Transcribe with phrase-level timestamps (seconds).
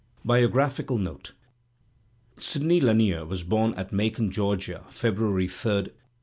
[0.25, 1.33] BIOGRAPHICAL NOTE
[2.35, 4.97] Sidney Lanier was born at Macon, Georgia, Pebruaiy
[5.47, 6.01] 3, 1842.